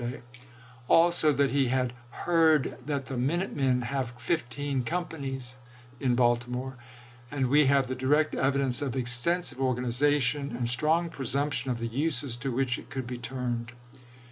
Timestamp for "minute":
3.15-3.55